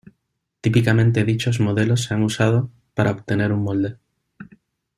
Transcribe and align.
Típicamente 0.61 1.23
dichos 1.23 1.59
modelos 1.59 2.05
se 2.05 2.15
han 2.15 2.23
usado 2.23 2.71
para 2.95 3.11
obtener 3.11 3.53
un 3.53 3.61
molde. 3.61 3.97